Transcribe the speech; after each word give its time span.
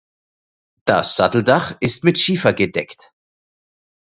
Das 0.85 1.15
Satteldach 1.15 1.75
ist 1.79 2.03
mit 2.03 2.17
Schiefer 2.17 2.53
gedeckt. 2.53 3.11